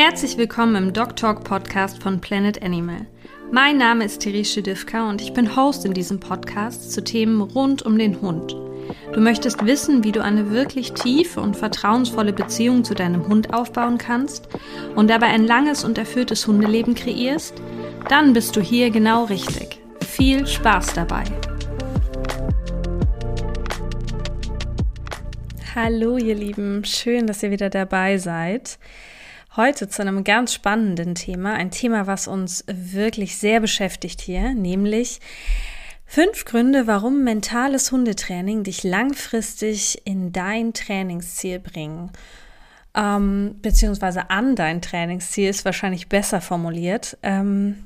[0.00, 3.08] Herzlich willkommen im Dog Talk Podcast von Planet Animal.
[3.50, 7.82] Mein Name ist Therese Divka und ich bin Host in diesem Podcast zu Themen rund
[7.82, 8.54] um den Hund.
[9.12, 13.98] Du möchtest wissen, wie du eine wirklich tiefe und vertrauensvolle Beziehung zu deinem Hund aufbauen
[13.98, 14.46] kannst
[14.94, 17.60] und dabei ein langes und erfülltes Hundeleben kreierst?
[18.08, 19.80] Dann bist du hier genau richtig.
[20.06, 21.24] Viel Spaß dabei!
[25.74, 28.78] Hallo ihr Lieben, schön, dass ihr wieder dabei seid.
[29.58, 35.18] Heute zu einem ganz spannenden Thema, ein Thema, was uns wirklich sehr beschäftigt hier, nämlich
[36.06, 42.12] fünf Gründe, warum mentales Hundetraining dich langfristig in dein Trainingsziel bringen.
[42.94, 47.18] Ähm, beziehungsweise an dein Trainingsziel ist wahrscheinlich besser formuliert.
[47.24, 47.84] Ähm,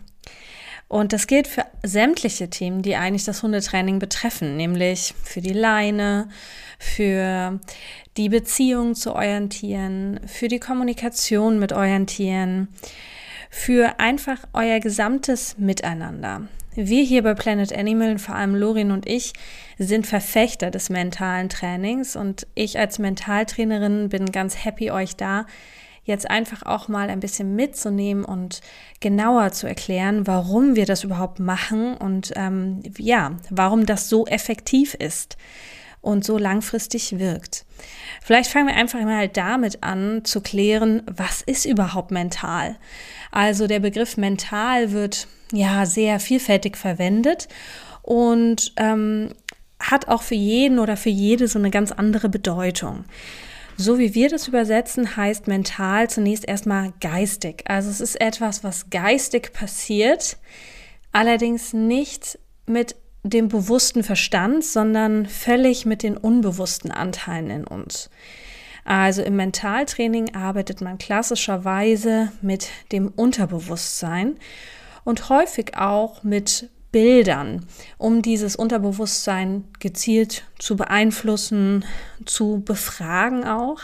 [0.92, 6.28] und das gilt für sämtliche Themen, die eigentlich das Hundetraining betreffen, nämlich für die Leine,
[6.78, 7.59] für
[8.18, 12.68] die Beziehung zu euren Tieren, für die Kommunikation mit euren Tieren,
[13.49, 16.43] für einfach euer gesamtes Miteinander.
[16.74, 19.32] Wir hier bei Planet Animal, vor allem Lorin und ich,
[19.79, 25.46] sind Verfechter des mentalen Trainings und ich als Mentaltrainerin bin ganz happy, euch da
[26.05, 28.61] jetzt einfach auch mal ein bisschen mitzunehmen und
[29.01, 34.95] genauer zu erklären, warum wir das überhaupt machen und ähm, ja, warum das so effektiv
[34.95, 35.37] ist
[36.01, 37.65] und so langfristig wirkt.
[38.21, 42.77] Vielleicht fangen wir einfach mal damit an zu klären, was ist überhaupt mental?
[43.30, 47.49] Also der Begriff mental wird ja sehr vielfältig verwendet
[48.03, 49.30] und ähm,
[49.79, 53.05] hat auch für jeden oder für jede so eine ganz andere Bedeutung.
[53.83, 57.65] So wie wir das übersetzen, heißt mental zunächst erstmal geistig.
[57.66, 60.37] Also es ist etwas, was geistig passiert,
[61.11, 68.09] allerdings nicht mit dem bewussten Verstand, sondern völlig mit den unbewussten Anteilen in uns.
[68.84, 74.37] Also im Mentaltraining arbeitet man klassischerweise mit dem Unterbewusstsein
[75.03, 77.67] und häufig auch mit Bildern,
[77.99, 81.85] um dieses Unterbewusstsein gezielt zu beeinflussen,
[82.27, 83.81] zu befragen auch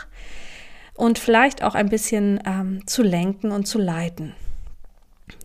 [0.93, 4.33] und vielleicht auch ein bisschen ähm, zu lenken und zu leiten.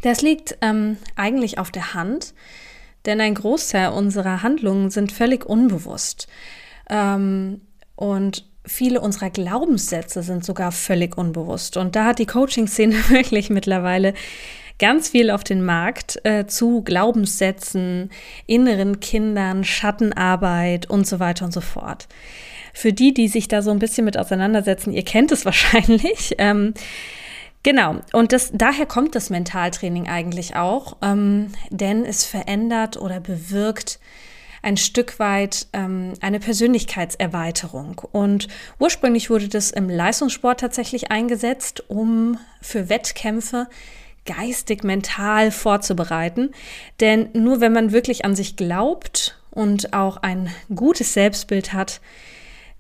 [0.03, 2.35] Das liegt ähm, eigentlich auf der Hand,
[3.07, 6.29] denn ein Großteil unserer Handlungen sind völlig unbewusst.
[6.91, 7.63] Ähm,
[7.97, 11.77] und viele unserer Glaubenssätze sind sogar völlig unbewusst.
[11.77, 14.15] Und da hat die Coaching-Szene wirklich mittlerweile
[14.79, 18.11] ganz viel auf den Markt äh, zu Glaubenssätzen,
[18.47, 22.09] inneren Kindern, Schattenarbeit und so weiter und so fort.
[22.73, 26.34] Für die, die sich da so ein bisschen mit auseinandersetzen, ihr kennt es wahrscheinlich.
[26.39, 26.75] Ähm,
[27.65, 34.01] Genau, und das, daher kommt das Mentaltraining eigentlich auch, ähm, denn es verändert oder bewirkt
[34.61, 38.03] ein Stück weit ähm, eine Persönlichkeitserweiterung.
[38.13, 38.49] Und
[38.79, 43.67] ursprünglich wurde das im Leistungssport tatsächlich eingesetzt, um für Wettkämpfe
[44.27, 46.53] geistig, mental vorzubereiten.
[47.01, 52.01] Denn nur wenn man wirklich an sich glaubt und auch ein gutes Selbstbild hat,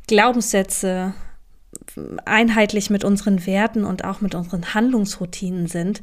[0.06, 1.14] Glaubenssätze
[2.24, 6.02] einheitlich mit unseren Werten und auch mit unseren Handlungsroutinen sind,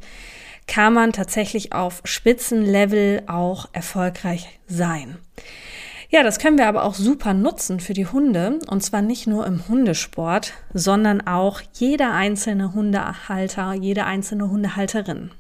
[0.67, 5.17] kann man tatsächlich auf Spitzenlevel auch erfolgreich sein.
[6.13, 9.47] Ja, das können wir aber auch super nutzen für die Hunde und zwar nicht nur
[9.47, 15.31] im Hundesport, sondern auch jeder einzelne Hundehalter, jede einzelne Hundehalterin.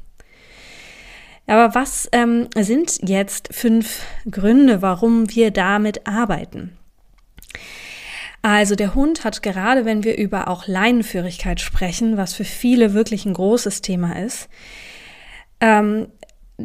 [1.45, 6.77] Aber was ähm, sind jetzt fünf Gründe, warum wir damit arbeiten?
[8.41, 13.25] Also der Hund hat gerade, wenn wir über auch Leinenführigkeit sprechen, was für viele wirklich
[13.25, 14.47] ein großes Thema ist,
[15.59, 16.07] ähm,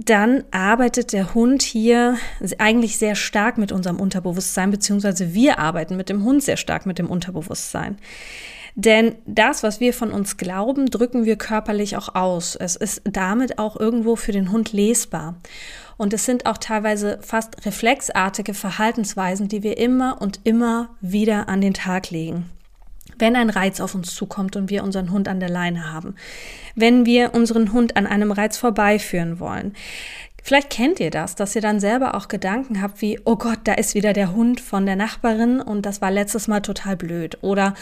[0.05, 2.17] dann arbeitet der Hund hier
[2.59, 6.99] eigentlich sehr stark mit unserem Unterbewusstsein, beziehungsweise wir arbeiten mit dem Hund sehr stark mit
[6.99, 7.97] dem Unterbewusstsein.
[8.75, 12.57] Denn das, was wir von uns glauben, drücken wir körperlich auch aus.
[12.57, 15.37] Es ist damit auch irgendwo für den Hund lesbar.
[15.97, 21.63] Und es sind auch teilweise fast reflexartige Verhaltensweisen, die wir immer und immer wieder an
[21.63, 22.51] den Tag legen
[23.19, 26.15] wenn ein Reiz auf uns zukommt und wir unseren Hund an der Leine haben,
[26.75, 29.75] wenn wir unseren Hund an einem Reiz vorbeiführen wollen.
[30.43, 33.75] Vielleicht kennt ihr das, dass ihr dann selber auch Gedanken habt wie, oh Gott, da
[33.75, 37.39] ist wieder der Hund von der Nachbarin und das war letztes Mal total blöd.
[37.41, 37.75] Oder,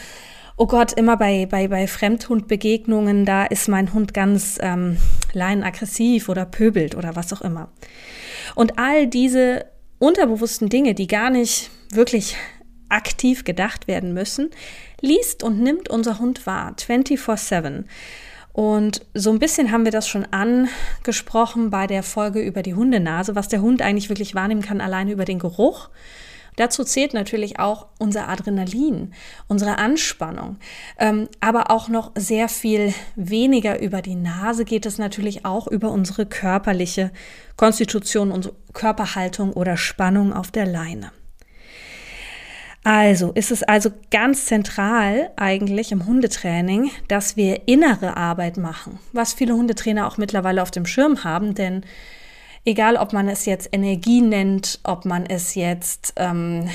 [0.56, 4.96] oh Gott, immer bei, bei, bei Fremdhundbegegnungen, da ist mein Hund ganz ähm,
[5.34, 7.68] leinenaggressiv oder pöbelt oder was auch immer.
[8.54, 9.66] Und all diese
[9.98, 12.34] unterbewussten Dinge, die gar nicht wirklich
[12.88, 14.50] aktiv gedacht werden müssen,
[15.04, 17.84] liest und nimmt unser Hund wahr, 24-7.
[18.52, 23.34] Und so ein bisschen haben wir das schon angesprochen bei der Folge über die Hundenase,
[23.34, 25.90] was der Hund eigentlich wirklich wahrnehmen kann, alleine über den Geruch.
[26.56, 29.12] Dazu zählt natürlich auch unser Adrenalin,
[29.48, 30.58] unsere Anspannung,
[31.00, 35.90] ähm, aber auch noch sehr viel weniger über die Nase geht es natürlich auch über
[35.90, 37.10] unsere körperliche
[37.56, 41.10] Konstitution, unsere Körperhaltung oder Spannung auf der Leine.
[42.84, 49.32] Also ist es also ganz zentral eigentlich im Hundetraining, dass wir innere Arbeit machen, was
[49.32, 51.86] viele Hundetrainer auch mittlerweile auf dem Schirm haben, denn
[52.66, 56.68] egal ob man es jetzt Energie nennt, ob man es jetzt ähm,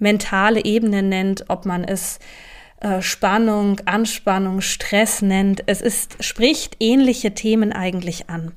[0.00, 2.18] mentale Ebene nennt, ob man es
[2.80, 8.52] äh, Spannung, Anspannung, Stress nennt, es ist, spricht ähnliche Themen eigentlich an.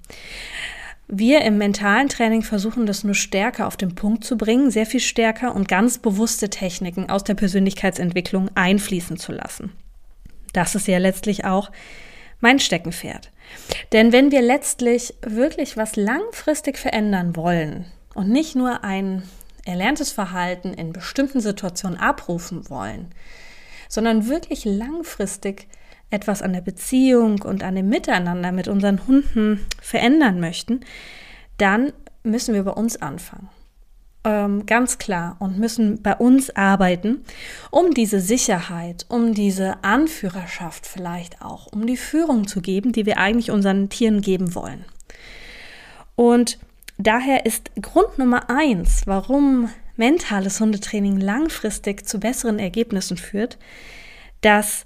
[1.08, 5.02] Wir im mentalen Training versuchen das nur stärker auf den Punkt zu bringen, sehr viel
[5.02, 9.74] stärker und ganz bewusste Techniken aus der Persönlichkeitsentwicklung einfließen zu lassen.
[10.54, 11.72] Das ist ja letztlich auch
[12.40, 13.32] mein Steckenpferd.
[13.92, 19.24] Denn wenn wir letztlich wirklich was langfristig verändern wollen und nicht nur ein
[19.66, 23.08] erlerntes Verhalten in bestimmten Situationen abrufen wollen,
[23.90, 25.68] sondern wirklich langfristig
[26.14, 30.82] etwas an der Beziehung und an dem Miteinander mit unseren Hunden verändern möchten,
[31.58, 31.92] dann
[32.24, 33.50] müssen wir bei uns anfangen.
[34.26, 37.26] Ähm, ganz klar und müssen bei uns arbeiten,
[37.72, 43.18] um diese Sicherheit, um diese Anführerschaft vielleicht auch, um die Führung zu geben, die wir
[43.18, 44.86] eigentlich unseren Tieren geben wollen.
[46.16, 46.58] Und
[46.98, 53.58] daher ist Grund Nummer eins, warum mentales Hundetraining langfristig zu besseren Ergebnissen führt,
[54.40, 54.86] dass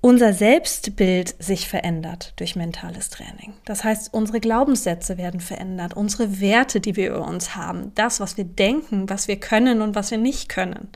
[0.00, 3.54] unser Selbstbild sich verändert durch mentales Training.
[3.64, 8.36] Das heißt, unsere Glaubenssätze werden verändert, unsere Werte, die wir über uns haben, das, was
[8.36, 10.88] wir denken, was wir können und was wir nicht können,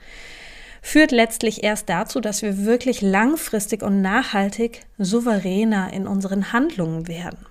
[0.83, 7.47] führt letztlich erst dazu, dass wir wirklich langfristig und nachhaltig souveräner in unseren Handlungen werden.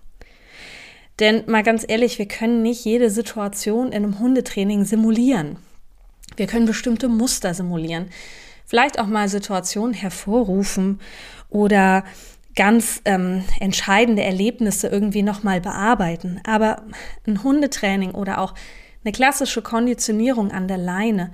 [1.20, 5.58] Denn mal ganz ehrlich, wir können nicht jede Situation in einem Hundetraining simulieren.
[6.38, 8.10] Wir können bestimmte Muster simulieren,
[8.66, 11.00] vielleicht auch mal Situationen hervorrufen
[11.50, 12.04] oder
[12.56, 16.42] ganz ähm, entscheidende Erlebnisse irgendwie nochmal bearbeiten.
[16.46, 16.84] Aber
[17.26, 18.54] ein Hundetraining oder auch
[19.04, 21.32] eine klassische Konditionierung an der Leine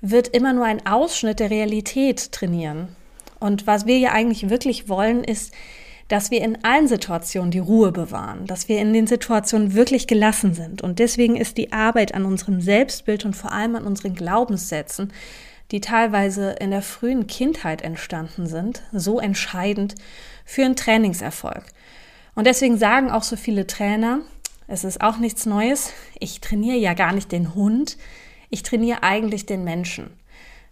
[0.00, 2.88] wird immer nur ein Ausschnitt der Realität trainieren.
[3.38, 5.52] Und was wir ja eigentlich wirklich wollen, ist,
[6.08, 10.54] dass wir in allen Situationen die Ruhe bewahren, dass wir in den Situationen wirklich gelassen
[10.54, 10.80] sind.
[10.80, 15.12] Und deswegen ist die Arbeit an unserem Selbstbild und vor allem an unseren Glaubenssätzen
[15.72, 19.94] die teilweise in der frühen Kindheit entstanden sind, so entscheidend
[20.44, 21.64] für einen Trainingserfolg.
[22.34, 24.20] Und deswegen sagen auch so viele Trainer,
[24.68, 27.96] es ist auch nichts Neues, ich trainiere ja gar nicht den Hund,
[28.50, 30.10] ich trainiere eigentlich den Menschen.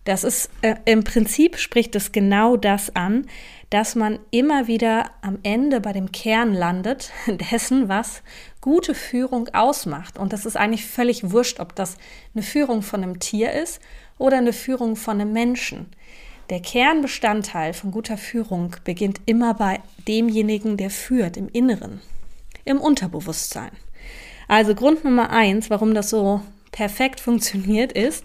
[0.05, 3.27] Das ist äh, im Prinzip spricht es genau das an,
[3.71, 7.11] dass man immer wieder am Ende bei dem Kern landet
[7.51, 8.23] dessen, was
[8.61, 10.19] gute Führung ausmacht.
[10.19, 11.97] Und das ist eigentlich völlig wurscht, ob das
[12.35, 13.81] eine Führung von einem Tier ist
[14.19, 15.87] oder eine Führung von einem Menschen.
[16.51, 22.01] Der Kernbestandteil von guter Führung beginnt immer bei demjenigen, der führt, im Inneren,
[22.65, 23.71] im Unterbewusstsein.
[24.47, 28.25] Also Grund Nummer eins, warum das so perfekt funktioniert, ist,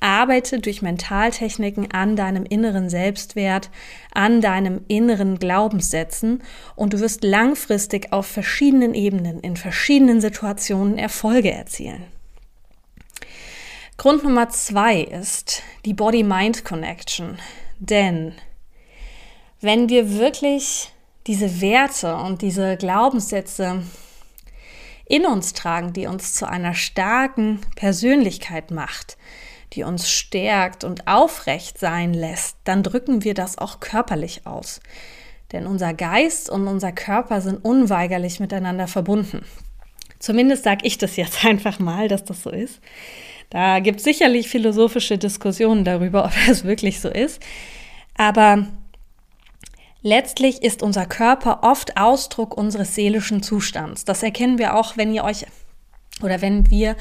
[0.00, 3.70] arbeite durch Mentaltechniken an deinem inneren Selbstwert,
[4.12, 6.42] an deinem inneren Glaubenssätzen
[6.74, 12.04] und du wirst langfristig auf verschiedenen Ebenen, in verschiedenen Situationen Erfolge erzielen.
[13.98, 17.38] Grund Nummer zwei ist die Body-Mind-Connection.
[17.78, 18.34] Denn
[19.62, 20.92] wenn wir wirklich
[21.26, 23.82] diese Werte und diese Glaubenssätze
[25.06, 29.16] in uns tragen, die uns zu einer starken Persönlichkeit macht,
[29.72, 34.80] die uns stärkt und aufrecht sein lässt, dann drücken wir das auch körperlich aus.
[35.52, 39.46] Denn unser Geist und unser Körper sind unweigerlich miteinander verbunden.
[40.18, 42.80] Zumindest sage ich das jetzt einfach mal, dass das so ist.
[43.50, 47.40] Da gibt es sicherlich philosophische Diskussionen darüber, ob das wirklich so ist.
[48.16, 48.66] Aber
[50.02, 54.04] letztlich ist unser Körper oft Ausdruck unseres seelischen Zustands.
[54.04, 55.46] Das erkennen wir auch, wenn ihr euch
[56.22, 56.96] oder wenn wir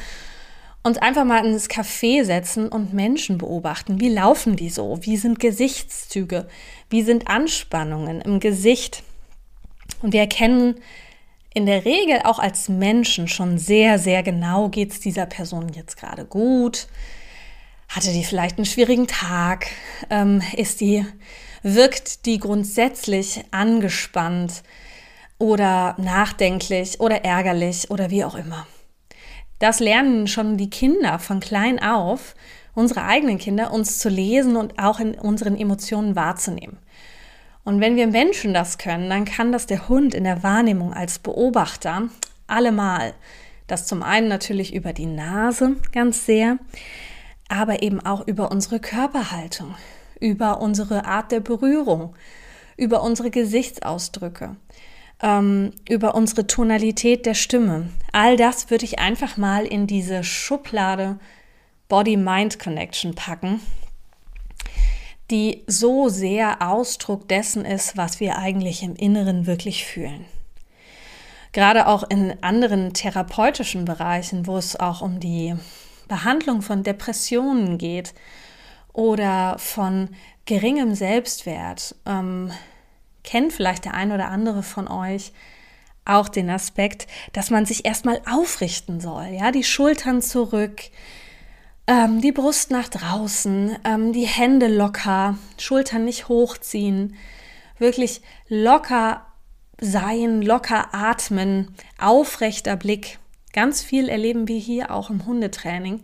[0.83, 3.99] uns einfach mal ins Café setzen und Menschen beobachten.
[3.99, 4.99] Wie laufen die so?
[5.01, 6.47] Wie sind Gesichtszüge?
[6.91, 9.01] Wie sind Anspannungen im Gesicht?
[10.03, 10.75] Und wir erkennen
[11.55, 15.95] in der Regel auch als Menschen schon sehr, sehr genau, geht es dieser Person jetzt
[15.95, 16.87] gerade gut?
[17.87, 19.67] Hatte die vielleicht einen schwierigen Tag?
[20.09, 21.05] Ähm, ist die,
[21.63, 24.63] wirkt die grundsätzlich angespannt
[25.39, 28.67] oder nachdenklich oder ärgerlich oder wie auch immer?
[29.59, 32.35] Das lernen schon die Kinder von klein auf,
[32.73, 36.79] unsere eigenen Kinder, uns zu lesen und auch in unseren Emotionen wahrzunehmen.
[37.65, 41.19] Und wenn wir Menschen das können, dann kann das der Hund in der Wahrnehmung als
[41.19, 42.03] Beobachter
[42.47, 43.13] allemal.
[43.67, 46.59] Das zum einen natürlich über die Nase ganz sehr,
[47.49, 49.73] aber eben auch über unsere Körperhaltung,
[50.19, 52.15] über unsere Art der Berührung,
[52.77, 54.55] über unsere Gesichtsausdrücke,
[55.23, 57.89] ähm, über unsere Tonalität der Stimme.
[58.11, 61.17] All das würde ich einfach mal in diese Schublade
[61.87, 63.59] Body-Mind-Connection packen,
[65.31, 70.25] die so sehr Ausdruck dessen ist, was wir eigentlich im Inneren wirklich fühlen.
[71.51, 75.55] Gerade auch in anderen therapeutischen Bereichen, wo es auch um die
[76.07, 78.13] Behandlung von Depressionen geht
[78.93, 80.09] oder von
[80.45, 82.51] geringem Selbstwert, ähm,
[83.23, 85.31] kennt vielleicht der ein oder andere von euch
[86.05, 90.83] auch den Aspekt, dass man sich erstmal aufrichten soll, ja, die Schultern zurück,
[91.87, 97.15] ähm, die Brust nach draußen, ähm, die Hände locker, Schultern nicht hochziehen,
[97.77, 99.25] wirklich locker
[99.79, 103.19] sein, locker atmen, aufrechter Blick.
[103.53, 106.01] Ganz viel erleben wir hier auch im Hundetraining,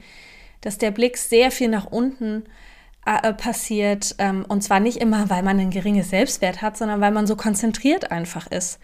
[0.62, 2.44] dass der Blick sehr viel nach unten
[3.06, 4.16] äh, äh, passiert.
[4.20, 7.36] Ähm, und zwar nicht immer, weil man ein geringes Selbstwert hat, sondern weil man so
[7.36, 8.80] konzentriert einfach ist.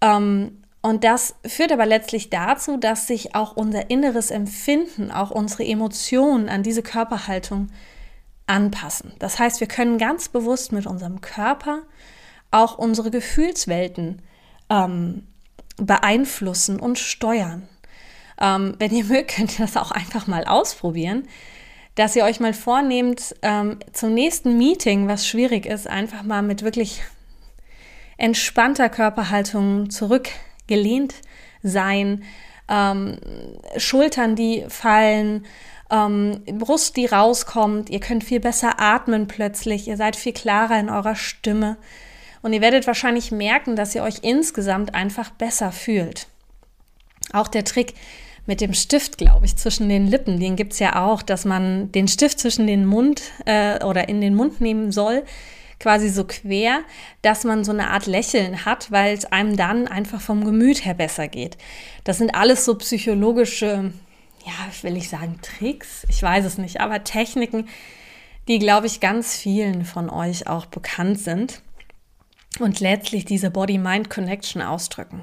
[0.00, 5.64] Ähm, und das führt aber letztlich dazu, dass sich auch unser inneres Empfinden, auch unsere
[5.64, 7.68] Emotionen an diese Körperhaltung
[8.46, 9.12] anpassen.
[9.18, 11.82] Das heißt, wir können ganz bewusst mit unserem Körper
[12.50, 14.22] auch unsere Gefühlswelten
[14.70, 15.26] ähm,
[15.76, 17.68] beeinflussen und steuern.
[18.40, 21.26] Ähm, wenn ihr mögt, könnt ihr das auch einfach mal ausprobieren,
[21.96, 26.62] dass ihr euch mal vornehmt, ähm, zum nächsten Meeting, was schwierig ist, einfach mal mit
[26.62, 27.02] wirklich
[28.16, 29.90] entspannter Körperhaltung
[30.68, 31.14] zurückgelehnt
[31.62, 32.22] sein,
[32.68, 33.18] ähm,
[33.76, 35.46] Schultern, die fallen,
[35.90, 37.88] ähm, Brust, die rauskommt.
[37.90, 39.88] Ihr könnt viel besser atmen plötzlich.
[39.88, 41.78] Ihr seid viel klarer in eurer Stimme.
[42.42, 46.28] Und ihr werdet wahrscheinlich merken, dass ihr euch insgesamt einfach besser fühlt.
[47.32, 47.94] Auch der Trick
[48.46, 51.90] mit dem Stift, glaube ich, zwischen den Lippen, den gibt es ja auch, dass man
[51.92, 55.24] den Stift zwischen den Mund äh, oder in den Mund nehmen soll,
[55.80, 56.80] quasi so quer,
[57.22, 60.94] dass man so eine Art Lächeln hat, weil es einem dann einfach vom Gemüt her
[60.94, 61.56] besser geht.
[62.04, 63.92] Das sind alles so psychologische,
[64.44, 67.68] ja, will ich sagen, Tricks, ich weiß es nicht, aber Techniken,
[68.48, 71.62] die, glaube ich, ganz vielen von euch auch bekannt sind
[72.58, 75.22] und letztlich diese Body-Mind-Connection ausdrücken.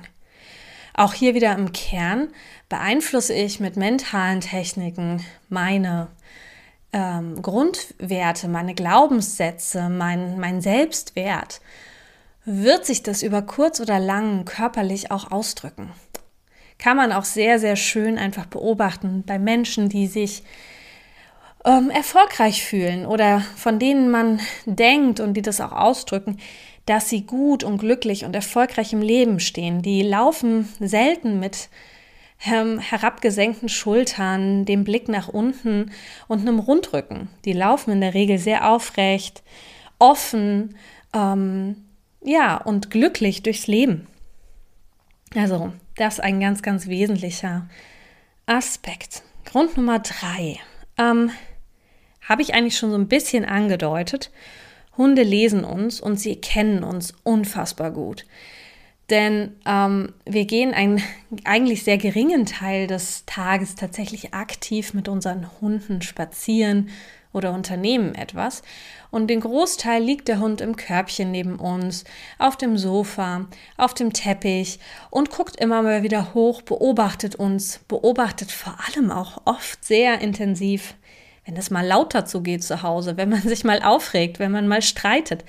[0.94, 2.30] Auch hier wieder im Kern
[2.70, 6.08] beeinflusse ich mit mentalen Techniken meine
[6.96, 11.60] ähm, Grundwerte, meine Glaubenssätze, mein, mein Selbstwert,
[12.46, 15.92] wird sich das über kurz oder lang körperlich auch ausdrücken.
[16.80, 20.44] Kann man auch sehr, sehr schön einfach beobachten bei Menschen, die sich
[21.66, 26.38] ähm, erfolgreich fühlen oder von denen man denkt und die das auch ausdrücken,
[26.86, 29.82] dass sie gut und glücklich und erfolgreich im Leben stehen.
[29.82, 31.70] Die laufen selten mit
[32.46, 35.92] ähm, herabgesenkten Schultern, dem Blick nach unten
[36.28, 37.30] und einem Rundrücken.
[37.46, 39.44] Die laufen in der Regel sehr aufrecht,
[40.00, 40.76] offen,
[41.14, 41.86] ähm,
[42.24, 44.08] ja, und glücklich durchs Leben.
[45.36, 47.68] Also, das ist ein ganz, ganz wesentlicher
[48.46, 49.24] Aspekt.
[49.46, 50.60] Grund Nummer drei
[50.98, 51.32] ähm,
[52.28, 54.32] habe ich eigentlich schon so ein bisschen angedeutet.
[54.98, 58.26] Hunde lesen uns und sie kennen uns unfassbar gut.
[59.10, 61.02] Denn ähm, wir gehen einen
[61.44, 66.90] eigentlich sehr geringen Teil des Tages tatsächlich aktiv mit unseren Hunden spazieren
[67.36, 68.64] oder unternehmen etwas.
[69.12, 72.06] Und den Großteil liegt der Hund im Körbchen neben uns,
[72.40, 73.46] auf dem Sofa,
[73.78, 79.42] auf dem Teppich und guckt immer mal wieder hoch, beobachtet uns, beobachtet vor allem auch
[79.46, 80.96] oft sehr intensiv,
[81.46, 84.82] wenn es mal lauter zugeht zu Hause, wenn man sich mal aufregt, wenn man mal
[84.82, 85.44] streitet.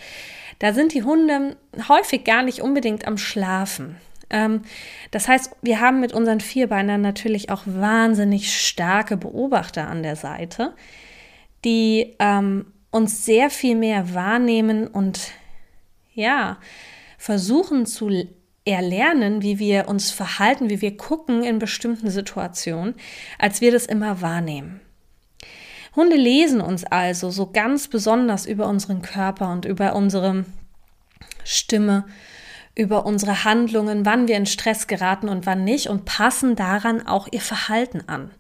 [0.59, 1.57] Da sind die Hunde
[1.89, 3.97] häufig gar nicht unbedingt am Schlafen.
[4.31, 4.63] Ähm,
[5.11, 10.75] das heißt, wir haben mit unseren Vierbeinern natürlich auch wahnsinnig starke Beobachter an der Seite,
[11.65, 15.33] die ähm, uns sehr viel mehr wahrnehmen und
[16.15, 16.59] ja,
[17.19, 18.11] versuchen zu
[18.65, 22.95] erlernen, wie wir uns verhalten, wie wir gucken in bestimmten Situationen,
[23.39, 24.81] als wir das immer wahrnehmen.
[25.97, 30.45] Hunde lesen uns also so ganz besonders über unseren Körper und über unsere
[31.43, 32.05] Stimme,
[32.75, 37.29] über unsere Handlungen, wann wir in Stress geraten und wann nicht und passen daran auch
[37.31, 38.31] ihr Verhalten an.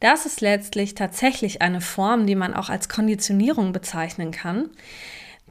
[0.00, 4.68] Das ist letztlich tatsächlich eine Form, die man auch als Konditionierung bezeichnen kann.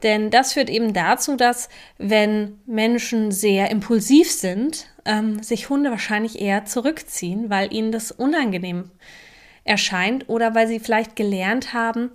[0.04, 6.42] Denn das führt eben dazu, dass wenn Menschen sehr impulsiv sind, ähm, sich Hunde wahrscheinlich
[6.42, 9.31] eher zurückziehen, weil ihnen das unangenehm ist
[9.64, 12.12] erscheint oder weil sie vielleicht gelernt haben,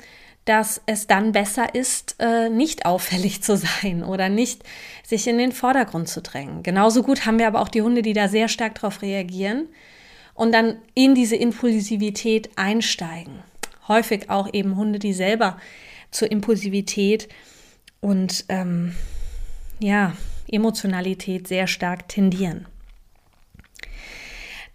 [0.46, 4.62] dass es dann besser ist, äh, nicht auffällig zu sein oder nicht
[5.04, 6.62] sich in den Vordergrund zu drängen.
[6.62, 9.68] Genauso gut haben wir aber auch die Hunde, die da sehr stark darauf reagieren
[10.34, 13.40] und dann in diese Impulsivität einsteigen.
[13.88, 15.58] Häufig auch eben Hunde, die selber
[16.10, 17.28] zur Impulsivität
[18.00, 18.94] und ähm,
[19.80, 20.14] ja,
[20.48, 22.66] Emotionalität sehr stark tendieren.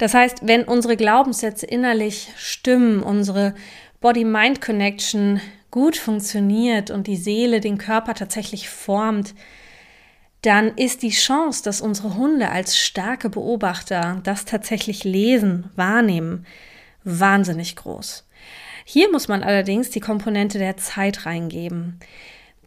[0.02, 3.54] Das heißt, wenn unsere Glaubenssätze innerlich stimmen, unsere
[4.00, 5.40] Body-Mind-Connection
[5.70, 9.36] gut funktioniert und die Seele den Körper tatsächlich formt,
[10.42, 16.48] dann ist die Chance, dass unsere Hunde als starke Beobachter das tatsächlich lesen, wahrnehmen,
[17.04, 18.28] wahnsinnig groß.
[18.86, 22.00] Hier muss man allerdings die Komponente der Zeit reingeben.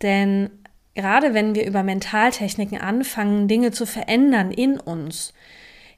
[0.02, 0.50] Denn
[0.94, 5.34] gerade wenn wir über Mentaltechniken anfangen, Dinge zu verändern in uns,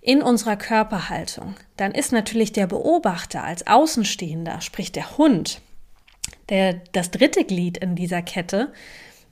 [0.06, 5.60] in unserer Körperhaltung, dann ist natürlich der Beobachter als Außenstehender, sprich der Hund,
[6.48, 8.72] der, das dritte Glied in dieser Kette,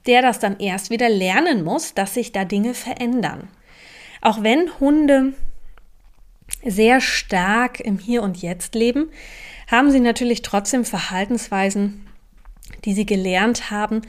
[0.05, 3.47] der das dann erst wieder lernen muss, dass sich da Dinge verändern.
[4.21, 5.33] Auch wenn Hunde
[6.61, 9.09] sehr stark im Hier und Jetzt leben,
[9.71, 12.04] haben sie natürlich trotzdem Verhaltensweisen,
[12.83, 14.01] die sie gelernt haben,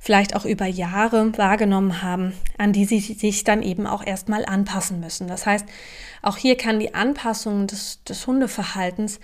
[0.00, 5.00] vielleicht auch über Jahre wahrgenommen haben, an die sie sich dann eben auch erstmal anpassen
[5.00, 5.28] müssen.
[5.28, 5.66] Das heißt,
[6.22, 9.20] auch hier kann die Anpassung des, des Hundeverhaltens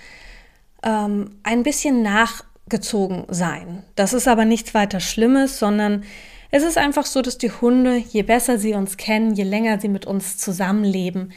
[0.83, 3.83] ähm, ein bisschen nach gezogen sein.
[3.97, 6.05] Das ist aber nichts weiter Schlimmes, sondern
[6.51, 9.89] es ist einfach so, dass die Hunde, je besser sie uns kennen, je länger sie
[9.89, 11.33] mit uns zusammenleben,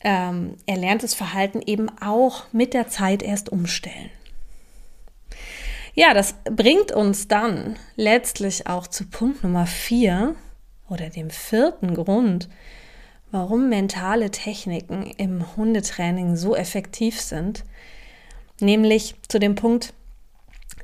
[0.00, 4.10] ähm, erlerntes Verhalten eben auch mit der Zeit erst umstellen.
[5.94, 10.34] Ja, das bringt uns dann letztlich auch zu Punkt Nummer vier
[10.88, 12.48] oder dem vierten Grund,
[13.30, 17.64] warum mentale Techniken im Hundetraining so effektiv sind,
[18.58, 19.92] nämlich zu dem Punkt,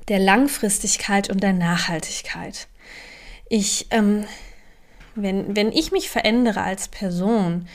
[0.08, 2.68] der Langfristigkeit und der Nachhaltigkeit.
[3.48, 4.24] Ich, ähm,
[5.14, 7.66] wenn, wenn ich mich verändere als Person,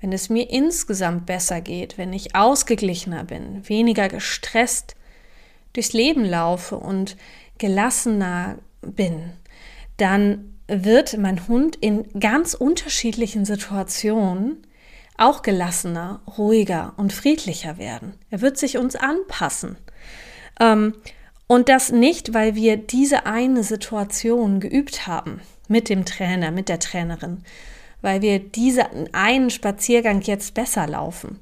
[0.00, 4.94] wenn es mir insgesamt besser geht, wenn ich ausgeglichener bin, weniger gestresst
[5.76, 7.16] durchs Leben laufe und
[7.58, 9.32] gelassener bin,
[9.96, 14.66] dann wird mein Hund in ganz unterschiedlichen Situationen
[15.16, 18.14] auch gelassener, ruhiger und friedlicher werden.
[18.30, 19.76] Er wird sich uns anpassen.
[20.60, 20.94] Ähm,
[21.46, 26.80] und das nicht, weil wir diese eine Situation geübt haben mit dem Trainer, mit der
[26.80, 27.44] Trainerin,
[28.02, 31.38] weil wir diesen einen Spaziergang jetzt besser laufen,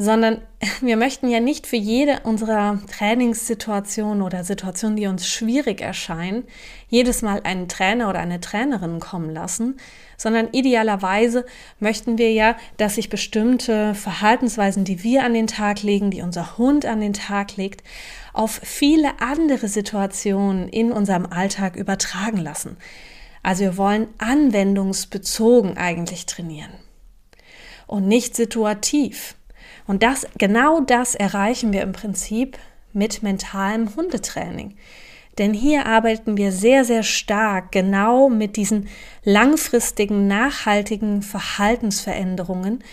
[0.00, 0.40] sondern
[0.80, 6.44] wir möchten ja nicht für jede unserer Trainingssituationen oder Situationen, die uns schwierig erscheinen,
[6.88, 9.76] jedes Mal einen Trainer oder eine Trainerin kommen lassen,
[10.16, 11.44] sondern idealerweise
[11.80, 16.56] möchten wir ja, dass sich bestimmte Verhaltensweisen, die wir an den Tag legen, die unser
[16.56, 17.82] Hund an den Tag legt,
[18.32, 22.78] auf viele andere Situationen in unserem Alltag übertragen lassen.
[23.42, 26.72] Also wir wollen anwendungsbezogen eigentlich trainieren
[27.86, 29.34] und nicht situativ.
[29.90, 32.56] Und das, genau das erreichen wir im Prinzip
[32.92, 34.76] mit mentalem Hundetraining.
[35.36, 38.86] Denn hier arbeiten wir sehr, sehr stark genau mit diesen
[39.24, 42.84] langfristigen, nachhaltigen Verhaltensveränderungen,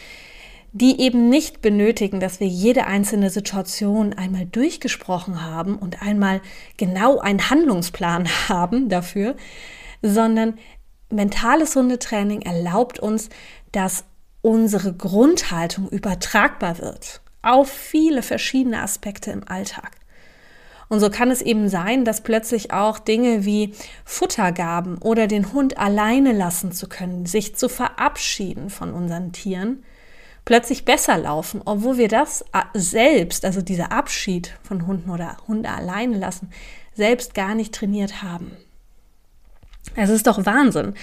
[0.71, 6.41] die eben nicht benötigen, dass wir jede einzelne Situation einmal durchgesprochen haben und einmal
[6.77, 9.35] genau einen Handlungsplan haben dafür,
[10.01, 10.57] sondern
[11.11, 13.29] mentales Hundetraining erlaubt uns,
[13.71, 14.03] dass
[14.47, 19.91] unsere Grundhaltung übertragbar wird auf viele verschiedene Aspekte im Alltag.
[20.87, 23.73] Und so kann es eben sein, dass plötzlich auch Dinge wie
[24.05, 29.83] Futtergaben oder den Hund alleine lassen zu können, sich zu verabschieden von unseren Tieren,
[30.45, 35.69] plötzlich besser laufen, obwohl wir das äh, selbst, also dieser Abschied von Hunden oder Hunde
[35.69, 36.51] alleine lassen,
[36.93, 38.55] selbst gar nicht trainiert haben.
[39.97, 40.93] Es ist doch Wahnsinn.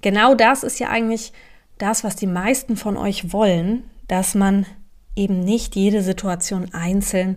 [0.00, 1.32] Genau das ist ja eigentlich
[1.78, 4.66] das, was die meisten von euch wollen, dass man
[5.16, 7.36] eben nicht jede Situation einzeln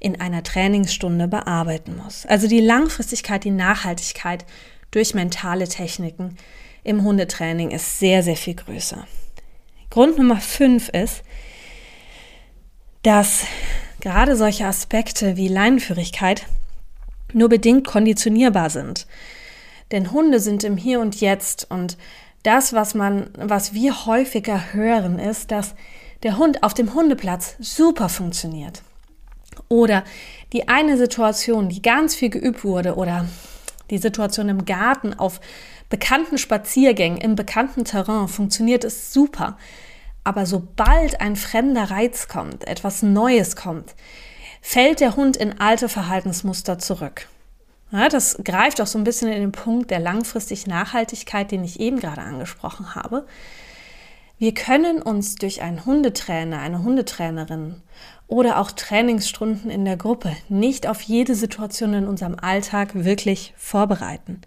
[0.00, 2.26] in einer Trainingsstunde bearbeiten muss.
[2.26, 4.44] Also die Langfristigkeit, die Nachhaltigkeit
[4.90, 6.36] durch mentale Techniken
[6.84, 9.06] im Hundetraining ist sehr, sehr viel größer.
[9.90, 11.22] Grund Nummer fünf ist,
[13.02, 13.44] dass
[14.00, 16.46] gerade solche Aspekte wie Leinenführigkeit
[17.32, 19.06] nur bedingt konditionierbar sind.
[19.92, 21.96] Denn Hunde sind im Hier und Jetzt und
[22.46, 25.74] das, was man, was wir häufiger hören, ist, dass
[26.22, 28.82] der Hund auf dem Hundeplatz super funktioniert.
[29.68, 30.04] Oder
[30.52, 33.26] die eine Situation, die ganz viel geübt wurde, oder
[33.90, 35.40] die Situation im Garten auf
[35.88, 39.58] bekannten Spaziergängen, im bekannten Terrain funktioniert es super.
[40.24, 43.94] Aber sobald ein fremder Reiz kommt, etwas Neues kommt,
[44.60, 47.28] fällt der Hund in alte Verhaltensmuster zurück.
[47.92, 51.78] Ja, das greift auch so ein bisschen in den Punkt der langfristig Nachhaltigkeit, den ich
[51.78, 53.26] eben gerade angesprochen habe.
[54.38, 57.76] Wir können uns durch einen Hundetrainer, eine Hundetrainerin
[58.26, 64.42] oder auch Trainingsstunden in der Gruppe nicht auf jede Situation in unserem Alltag wirklich vorbereiten.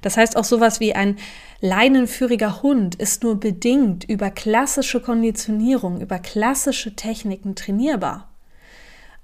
[0.00, 1.16] Das heißt auch sowas wie ein
[1.60, 8.29] leinenführiger Hund ist nur bedingt über klassische Konditionierung, über klassische Techniken trainierbar.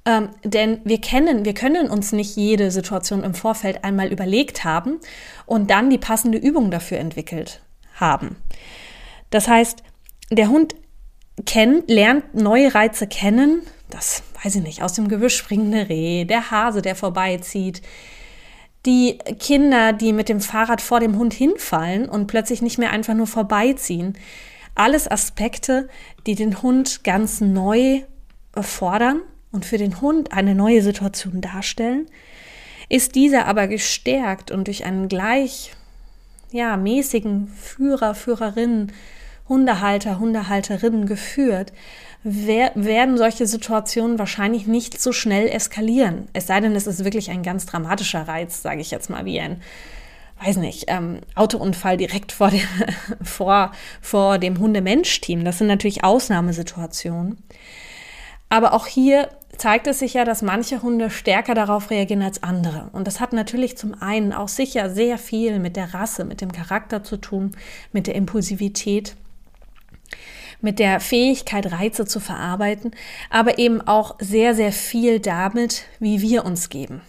[0.06, 5.00] Ähm, denn wir kennen, wir können uns nicht jede Situation im Vorfeld einmal überlegt haben
[5.46, 7.60] und dann die passende Übung dafür entwickelt
[7.94, 8.36] haben.
[9.30, 9.82] Das heißt,
[10.30, 10.76] der Hund
[11.44, 13.62] kennt, lernt neue Reize kennen.
[13.90, 17.82] Das weiß ich nicht, aus dem Gebüsch springende Reh, der Hase, der vorbeizieht,
[18.84, 23.14] die Kinder, die mit dem Fahrrad vor dem Hund hinfallen und plötzlich nicht mehr einfach
[23.14, 24.16] nur vorbeiziehen.
[24.76, 25.88] Alles Aspekte,
[26.26, 28.02] die den Hund ganz neu
[28.54, 29.22] fordern
[29.56, 32.06] und für den Hund eine neue Situation darstellen.
[32.88, 35.72] Ist dieser aber gestärkt und durch einen gleich
[36.52, 38.92] ja, mäßigen Führer, Führerin,
[39.48, 41.72] Hundehalter, Hundehalterinnen geführt,
[42.22, 46.28] werden solche Situationen wahrscheinlich nicht so schnell eskalieren.
[46.32, 49.40] Es sei denn, es ist wirklich ein ganz dramatischer Reiz, sage ich jetzt mal, wie
[49.40, 49.62] ein,
[50.44, 52.66] weiß nicht, ähm, Autounfall direkt vor dem,
[53.22, 55.44] vor, vor dem Hunde-Mensch-Team.
[55.44, 57.38] Das sind natürlich Ausnahmesituationen.
[58.48, 62.90] Aber auch hier zeigt es sich ja, dass manche Hunde stärker darauf reagieren als andere.
[62.92, 66.52] Und das hat natürlich zum einen auch sicher sehr viel mit der Rasse, mit dem
[66.52, 67.52] Charakter zu tun,
[67.92, 69.16] mit der Impulsivität
[70.60, 72.92] mit der Fähigkeit, Reize zu verarbeiten,
[73.30, 77.02] aber eben auch sehr, sehr viel damit, wie wir uns geben.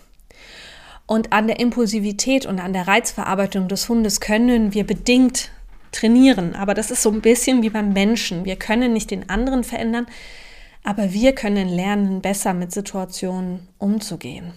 [1.06, 5.52] Und an der Impulsivität und an der Reizverarbeitung des Hundes können wir bedingt
[5.94, 6.54] trainieren.
[6.54, 8.44] Aber das ist so ein bisschen wie beim Menschen.
[8.44, 10.08] Wir können nicht den anderen verändern,
[10.88, 14.54] aber wir können lernen, besser mit Situationen umzugehen.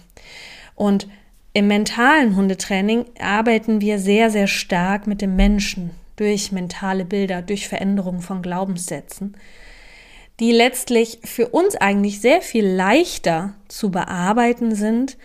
[0.75, 1.09] Und
[1.51, 7.67] im mentalen Hundetraining arbeiten wir sehr, sehr stark mit dem Menschen, durch mentale Bilder, durch
[7.67, 9.35] Veränderungen von Glaubenssätzen,
[10.39, 15.17] die letztlich für uns eigentlich sehr viel leichter zu bearbeiten sind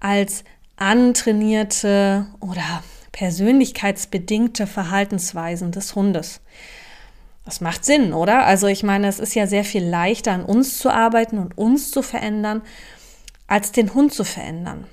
[0.00, 0.44] als
[0.76, 6.40] antrainierte oder persönlichkeitsbedingte Verhaltensweisen des Hundes.
[7.44, 8.46] Das macht Sinn, oder?
[8.46, 11.90] Also ich meine, es ist ja sehr viel leichter an uns zu arbeiten und uns
[11.90, 12.62] zu verändern,
[13.46, 14.86] als den Hund zu verändern.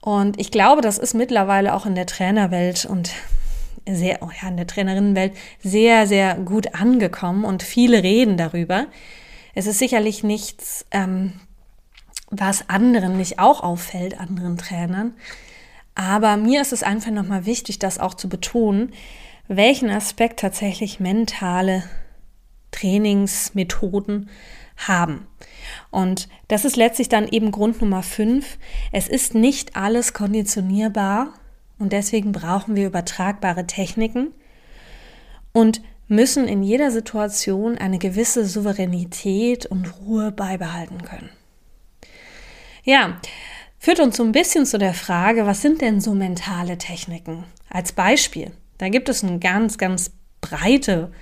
[0.00, 3.10] Und ich glaube, das ist mittlerweile auch in der Trainerwelt und
[3.86, 8.86] sehr, oh ja, in der Trainerinnenwelt sehr, sehr gut angekommen und viele reden darüber.
[9.54, 11.32] Es ist sicherlich nichts, ähm,
[12.30, 15.14] was anderen nicht auch auffällt, anderen Trainern.
[15.94, 18.92] Aber mir ist es einfach nochmal wichtig, das auch zu betonen,
[19.48, 21.82] welchen Aspekt tatsächlich mentale
[22.70, 24.28] Trainingsmethoden
[24.76, 25.26] haben.
[25.90, 28.58] Und das ist letztlich dann eben Grund Nummer fünf.
[28.92, 31.32] Es ist nicht alles konditionierbar
[31.78, 34.32] und deswegen brauchen wir übertragbare Techniken
[35.52, 41.30] und müssen in jeder Situation eine gewisse Souveränität und Ruhe beibehalten können.
[42.84, 43.20] Ja,
[43.78, 47.44] führt uns so ein bisschen zu der Frage, was sind denn so mentale Techniken?
[47.68, 51.12] Als Beispiel, da gibt es eine ganz, ganz breite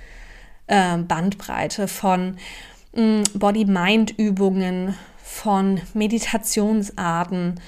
[0.67, 2.37] äh, Bandbreite von
[2.95, 7.59] mm, Body-Mind-Übungen, von Meditationsarten,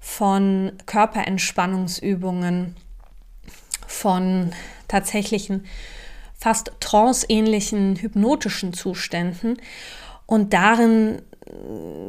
[0.00, 2.76] von Körperentspannungsübungen,
[3.86, 4.52] von
[4.86, 5.66] tatsächlichen
[6.38, 9.56] fast tranceähnlichen hypnotischen Zuständen.
[10.26, 11.22] Und darin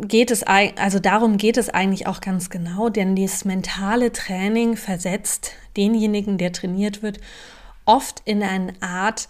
[0.07, 5.53] geht es, also darum geht es eigentlich auch ganz genau, denn dieses mentale Training versetzt
[5.77, 7.19] denjenigen, der trainiert wird,
[7.85, 9.29] oft in eine Art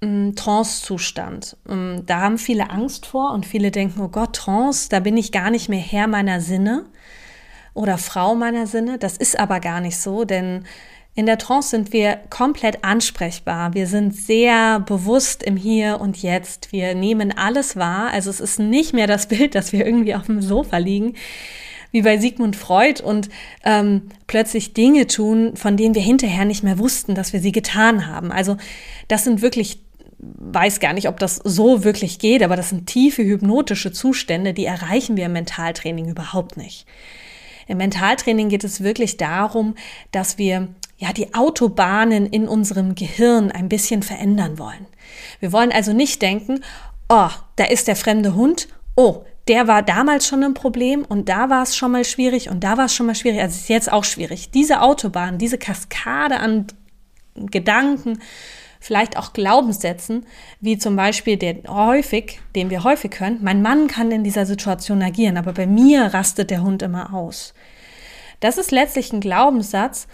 [0.00, 1.56] ähm, Trance-Zustand.
[1.68, 5.32] Ähm, da haben viele Angst vor und viele denken, oh Gott, Trance, da bin ich
[5.32, 6.86] gar nicht mehr Herr meiner Sinne
[7.74, 8.98] oder Frau meiner Sinne.
[8.98, 10.64] Das ist aber gar nicht so, denn
[11.18, 13.74] in der Trance sind wir komplett ansprechbar.
[13.74, 16.70] Wir sind sehr bewusst im Hier und Jetzt.
[16.70, 18.12] Wir nehmen alles wahr.
[18.12, 21.14] Also es ist nicht mehr das Bild, dass wir irgendwie auf dem Sofa liegen,
[21.90, 23.30] wie bei Sigmund Freud und
[23.64, 28.06] ähm, plötzlich Dinge tun, von denen wir hinterher nicht mehr wussten, dass wir sie getan
[28.06, 28.30] haben.
[28.30, 28.56] Also
[29.08, 29.80] das sind wirklich
[30.20, 34.66] weiß gar nicht, ob das so wirklich geht, aber das sind tiefe hypnotische Zustände, die
[34.66, 36.86] erreichen wir im Mentaltraining überhaupt nicht.
[37.66, 39.74] Im Mentaltraining geht es wirklich darum,
[40.10, 40.68] dass wir
[40.98, 44.86] ja die Autobahnen in unserem Gehirn ein bisschen verändern wollen.
[45.40, 46.62] Wir wollen also nicht denken,
[47.08, 51.48] oh, da ist der fremde Hund, oh, der war damals schon ein Problem und da
[51.48, 53.90] war es schon mal schwierig und da war es schon mal schwierig, also ist jetzt
[53.90, 54.50] auch schwierig.
[54.50, 56.66] Diese Autobahn, diese Kaskade an
[57.34, 58.20] Gedanken,
[58.80, 60.26] vielleicht auch Glaubenssätzen,
[60.60, 65.02] wie zum Beispiel den häufig, den wir häufig hören, mein Mann kann in dieser Situation
[65.02, 67.54] agieren, aber bei mir rastet der Hund immer aus.
[68.40, 70.06] Das ist letztlich ein Glaubenssatz,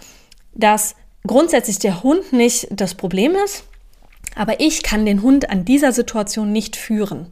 [0.55, 0.95] dass
[1.27, 3.65] grundsätzlich der Hund nicht das Problem ist,
[4.35, 7.27] Aber ich kann den Hund an dieser Situation nicht führen.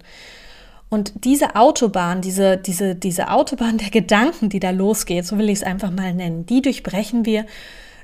[0.89, 5.59] Und diese Autobahn, diese, diese, diese Autobahn der Gedanken, die da losgeht, so will ich
[5.59, 7.45] es einfach mal nennen, die durchbrechen wir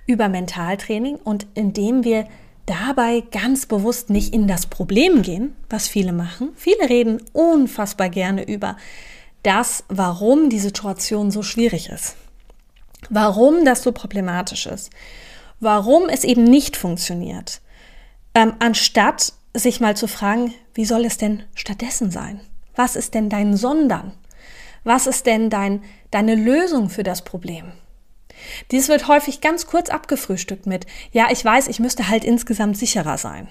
[0.08, 2.26] über Mentaltraining und indem wir
[2.66, 6.50] dabei ganz bewusst nicht in das Problem gehen, was viele machen.
[6.56, 8.76] Viele reden unfassbar gerne über
[9.44, 12.16] das, warum die Situation so schwierig ist,
[13.10, 14.90] warum das so problematisch ist,
[15.60, 17.62] warum es eben nicht funktioniert,
[18.36, 22.42] ähm, anstatt sich mal zu fragen, wie soll es denn stattdessen sein?
[22.76, 24.14] Was ist denn dein Sondern?
[24.84, 27.72] Was ist denn dein, deine Lösung für das Problem?
[28.72, 33.18] Dies wird häufig ganz kurz abgefrühstückt mit, ja, ich weiß, ich müsste halt insgesamt sicherer
[33.18, 33.48] sein.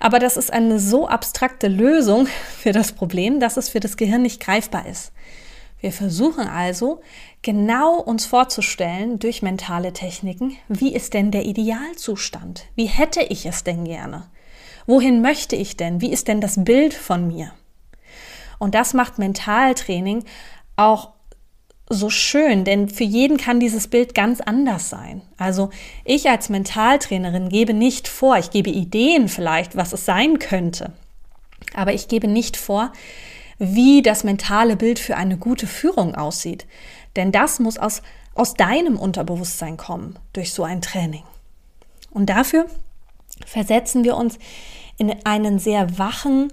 [0.00, 2.26] Aber das ist eine so abstrakte Lösung
[2.58, 5.12] für das Problem, dass es für das Gehirn nicht greifbar ist.
[5.80, 7.00] Wir versuchen also
[7.42, 12.66] genau uns vorzustellen durch mentale Techniken, wie ist denn der Idealzustand?
[12.74, 14.26] Wie hätte ich es denn gerne?
[14.86, 16.00] Wohin möchte ich denn?
[16.00, 17.52] Wie ist denn das Bild von mir?
[18.58, 20.24] Und das macht Mentaltraining
[20.76, 21.10] auch
[21.88, 25.22] so schön, denn für jeden kann dieses Bild ganz anders sein.
[25.36, 25.70] Also
[26.04, 30.92] ich als Mentaltrainerin gebe nicht vor, ich gebe Ideen vielleicht, was es sein könnte,
[31.74, 32.92] aber ich gebe nicht vor,
[33.60, 36.66] wie das mentale Bild für eine gute Führung aussieht.
[37.14, 38.00] Denn das muss aus,
[38.34, 41.22] aus deinem Unterbewusstsein kommen durch so ein Training.
[42.10, 42.66] Und dafür
[43.46, 44.38] versetzen wir uns
[44.96, 46.52] in einen sehr wachen,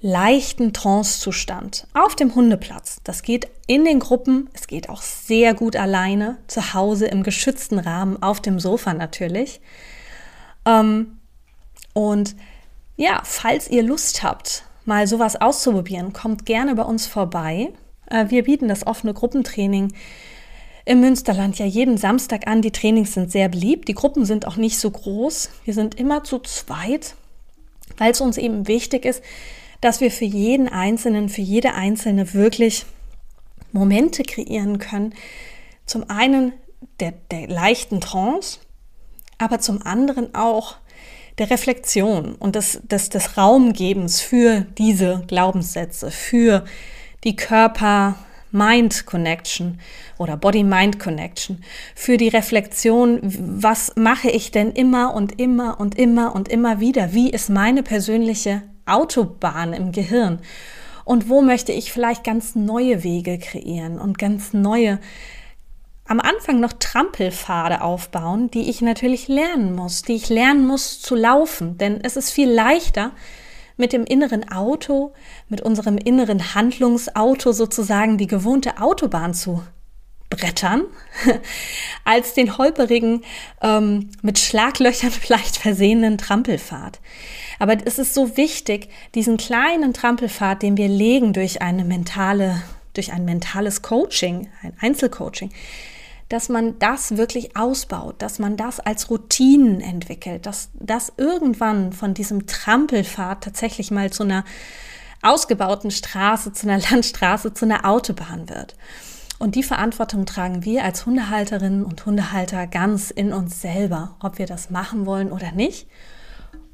[0.00, 3.00] leichten Trancezustand auf dem Hundeplatz.
[3.02, 7.80] Das geht in den Gruppen, es geht auch sehr gut alleine, zu Hause im geschützten
[7.80, 9.60] Rahmen, auf dem Sofa natürlich.
[10.66, 11.18] Ähm,
[11.94, 12.36] und
[12.96, 17.72] ja, falls ihr Lust habt, mal sowas auszuprobieren, kommt gerne bei uns vorbei.
[18.10, 19.92] Äh, wir bieten das offene Gruppentraining
[20.84, 22.62] im Münsterland ja jeden Samstag an.
[22.62, 23.88] Die Trainings sind sehr beliebt.
[23.88, 25.50] Die Gruppen sind auch nicht so groß.
[25.64, 27.14] Wir sind immer zu zweit,
[27.98, 29.22] weil es uns eben wichtig ist,
[29.80, 32.86] dass wir für jeden Einzelnen, für jede Einzelne wirklich
[33.72, 35.14] Momente kreieren können.
[35.86, 36.52] Zum einen
[37.00, 38.58] der, der leichten Trance,
[39.38, 40.76] aber zum anderen auch
[41.38, 46.64] der Reflexion und des, des, des Raumgebens für diese Glaubenssätze, für
[47.24, 49.80] die Körper-Mind-Connection
[50.18, 51.62] oder Body-Mind-Connection,
[51.94, 57.12] für die Reflexion, was mache ich denn immer und immer und immer und immer wieder?
[57.12, 60.40] Wie ist meine persönliche Autobahn im Gehirn?
[61.04, 64.98] Und wo möchte ich vielleicht ganz neue Wege kreieren und ganz neue,
[66.06, 71.14] am Anfang noch Trampelpfade aufbauen, die ich natürlich lernen muss, die ich lernen muss zu
[71.14, 71.78] laufen.
[71.78, 73.12] Denn es ist viel leichter,
[73.76, 75.12] mit dem inneren Auto,
[75.48, 79.62] mit unserem inneren Handlungsauto sozusagen die gewohnte Autobahn zu
[80.30, 80.84] Brettern
[82.04, 83.22] als den holperigen,
[83.60, 87.00] ähm, mit Schlaglöchern vielleicht versehenen Trampelpfad.
[87.58, 92.62] Aber es ist so wichtig, diesen kleinen Trampelpfad, den wir legen durch eine mentale,
[92.94, 95.50] durch ein mentales Coaching, ein Einzelcoaching,
[96.32, 102.14] dass man das wirklich ausbaut, dass man das als Routinen entwickelt, dass das irgendwann von
[102.14, 104.44] diesem Trampelpfad tatsächlich mal zu einer
[105.20, 108.76] ausgebauten Straße, zu einer Landstraße, zu einer Autobahn wird.
[109.38, 114.46] Und die Verantwortung tragen wir als Hundehalterinnen und Hundehalter ganz in uns selber, ob wir
[114.46, 115.86] das machen wollen oder nicht,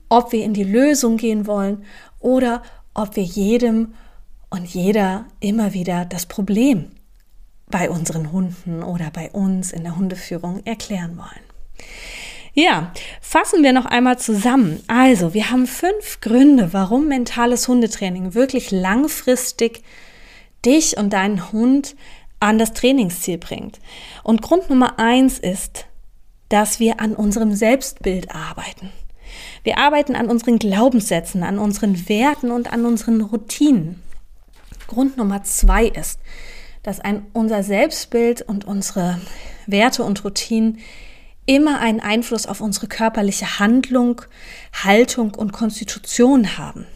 [0.08, 1.84] ob wir in die Lösung gehen wollen
[2.20, 2.62] oder
[2.94, 3.94] ob wir jedem
[4.50, 6.92] und jeder immer wieder das Problem
[7.70, 11.48] bei unseren Hunden oder bei uns in der Hundeführung erklären wollen.
[12.54, 14.82] Ja, fassen wir noch einmal zusammen.
[14.88, 19.82] Also, wir haben fünf Gründe, warum mentales Hundetraining wirklich langfristig
[20.64, 21.94] dich und deinen Hund
[22.40, 23.78] an das Trainingsziel bringt.
[24.24, 25.86] Und Grund Nummer eins ist,
[26.48, 28.90] dass wir an unserem Selbstbild arbeiten.
[29.62, 34.02] Wir arbeiten an unseren Glaubenssätzen, an unseren Werten und an unseren Routinen.
[34.86, 36.18] Grund Nummer zwei ist,
[36.88, 39.20] dass ein, unser Selbstbild und unsere
[39.66, 40.78] Werte und Routinen
[41.44, 44.22] immer einen Einfluss auf unsere körperliche Handlung,
[44.72, 46.86] Haltung und Konstitution haben.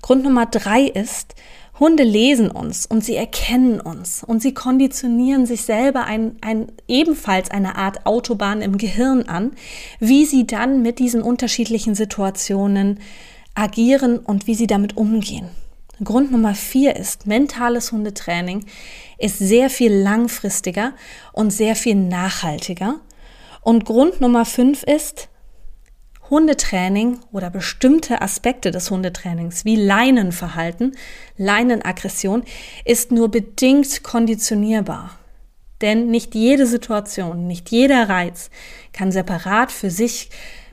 [0.00, 1.34] Grund Nummer drei ist,
[1.80, 7.50] Hunde lesen uns und sie erkennen uns und sie konditionieren sich selber ein, ein, ebenfalls
[7.50, 9.50] eine Art Autobahn im Gehirn an,
[9.98, 13.00] wie sie dann mit diesen unterschiedlichen Situationen
[13.56, 15.48] agieren und wie sie damit umgehen.
[16.02, 18.64] Grund Nummer vier ist, mentales Hundetraining
[19.18, 20.94] ist sehr viel langfristiger
[21.32, 23.00] und sehr viel nachhaltiger.
[23.60, 25.28] Und Grund Nummer fünf ist,
[26.30, 30.96] Hundetraining oder bestimmte Aspekte des Hundetrainings wie Leinenverhalten,
[31.36, 32.44] Leinenaggression
[32.84, 35.18] ist nur bedingt konditionierbar.
[35.80, 38.50] Denn nicht jede Situation, nicht jeder Reiz
[38.92, 40.30] kann separat für sich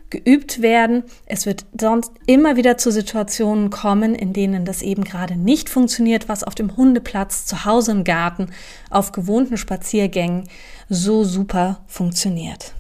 [0.10, 1.04] geübt werden.
[1.26, 6.30] Es wird sonst immer wieder zu Situationen kommen, in denen das eben gerade nicht funktioniert,
[6.30, 8.50] was auf dem Hundeplatz, zu Hause im Garten,
[8.90, 10.50] auf gewohnten Spaziergängen
[10.90, 12.74] so super funktioniert.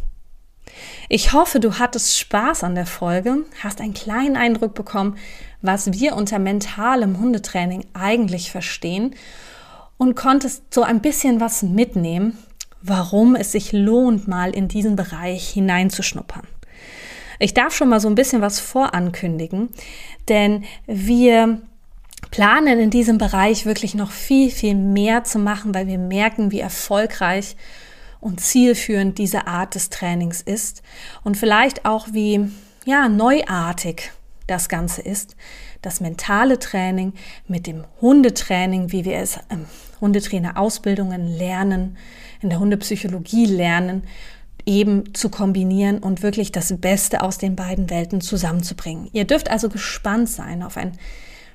[1.09, 5.17] Ich hoffe, du hattest Spaß an der Folge, hast einen kleinen Eindruck bekommen,
[5.61, 9.15] was wir unter mentalem Hundetraining eigentlich verstehen
[9.97, 12.37] und konntest so ein bisschen was mitnehmen,
[12.81, 16.47] warum es sich lohnt, mal in diesen Bereich hineinzuschnuppern.
[17.39, 19.69] Ich darf schon mal so ein bisschen was vorankündigen,
[20.27, 21.61] denn wir
[22.31, 26.59] planen in diesem Bereich wirklich noch viel, viel mehr zu machen, weil wir merken, wie
[26.59, 27.55] erfolgreich
[28.19, 30.81] und zielführend diese Art des Trainings ist
[31.23, 32.49] und vielleicht auch wie
[32.85, 34.11] ja, neuartig
[34.47, 35.35] das Ganze ist.
[35.81, 37.13] Das mentale Training
[37.47, 39.65] mit dem Hundetraining, wie wir es im
[40.01, 41.97] Hundetrainer-Ausbildungen lernen,
[42.41, 44.03] in der Hundepsychologie lernen
[44.67, 49.09] eben zu kombinieren und wirklich das Beste aus den beiden Welten zusammenzubringen.
[49.13, 50.91] Ihr dürft also gespannt sein auf ein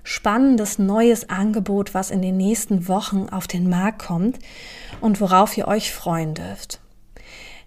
[0.03, 4.39] spannendes neues Angebot, was in den nächsten Wochen auf den Markt kommt
[5.01, 6.81] und worauf ihr euch freuen dürft.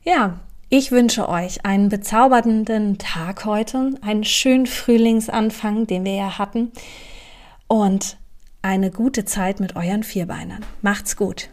[0.04, 6.72] Ja, ich wünsche euch einen bezaubernden Tag heute, einen schönen Frühlingsanfang, den wir ja hatten,
[7.68, 8.18] und
[8.62, 10.66] eine gute Zeit mit euren Vierbeinern.
[10.82, 11.50] Macht's gut!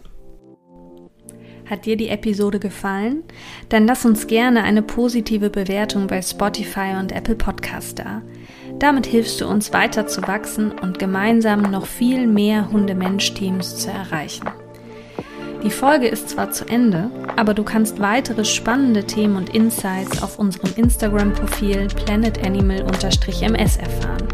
[1.67, 3.23] Hat dir die Episode gefallen?
[3.69, 8.23] Dann lass uns gerne eine positive Bewertung bei Spotify und Apple Podcast da.
[8.79, 14.51] Damit hilfst du uns weiter zu wachsen und gemeinsam noch viel mehr Hunde-Mensch-Teams zu erreichen.
[15.63, 20.41] Die Folge ist zwar zu Ende, aber du kannst weitere spannende Themen und Insights auf
[20.41, 24.29] unserem Instagram-Profil planetanimal-ms erfahren.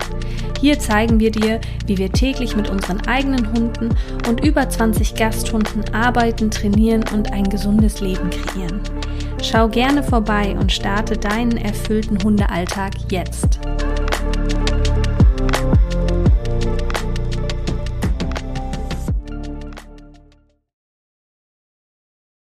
[0.61, 3.91] Hier zeigen wir dir, wie wir täglich mit unseren eigenen Hunden
[4.29, 8.81] und über 20 Gasthunden arbeiten, trainieren und ein gesundes Leben kreieren.
[9.43, 13.61] Schau gerne vorbei und starte deinen erfüllten Hundealltag jetzt.